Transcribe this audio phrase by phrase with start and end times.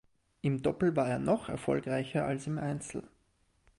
[0.41, 3.07] Im Doppel war er noch erfolgreicher als im Einzel.